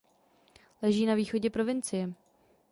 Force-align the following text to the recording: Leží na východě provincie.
Leží 0.81 1.05
na 1.05 1.15
východě 1.15 1.49
provincie. 1.49 2.13